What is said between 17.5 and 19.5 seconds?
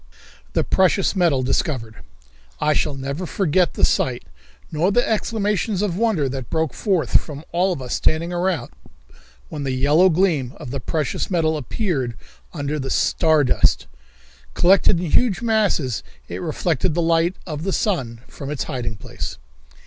the sun from its hiding place.